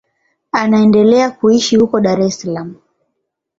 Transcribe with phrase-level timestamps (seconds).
[0.51, 2.75] Anaendelea kuishi huko Dar es Salaam.